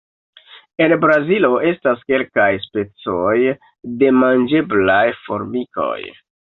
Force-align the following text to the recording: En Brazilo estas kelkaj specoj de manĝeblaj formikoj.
En 0.85 0.95
Brazilo 1.03 1.51
estas 1.73 2.01
kelkaj 2.09 2.49
specoj 2.65 3.37
de 4.03 4.13
manĝeblaj 4.25 5.01
formikoj. 5.25 5.97